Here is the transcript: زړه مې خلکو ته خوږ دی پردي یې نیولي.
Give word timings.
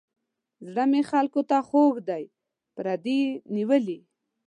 زړه 0.69 0.83
مې 0.91 1.01
خلکو 1.11 1.41
ته 1.49 1.57
خوږ 1.67 1.95
دی 2.09 2.23
پردي 2.75 3.19
یې 3.25 3.39
نیولي. 3.55 3.99